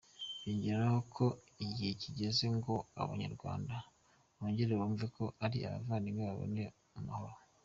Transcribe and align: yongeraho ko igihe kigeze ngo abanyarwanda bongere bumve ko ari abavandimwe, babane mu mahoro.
yongeraho 0.45 0.99
ko 1.15 1.25
igihe 1.65 1.91
kigeze 2.01 2.45
ngo 2.57 2.75
abanyarwanda 3.01 3.75
bongere 4.37 4.73
bumve 4.79 5.05
ko 5.15 5.25
ari 5.45 5.57
abavandimwe, 5.67 6.23
babane 6.29 6.63
mu 6.93 7.01
mahoro. 7.09 7.37